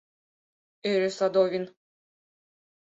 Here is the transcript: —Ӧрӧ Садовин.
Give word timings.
—Ӧрӧ 0.91 1.09
Садовин. 1.17 1.65